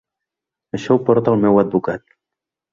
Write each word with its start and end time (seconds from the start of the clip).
Això 0.77 0.97
ho 0.97 1.03
porta 1.11 1.35
el 1.35 1.45
meu 1.45 1.63
advocat. 1.65 2.09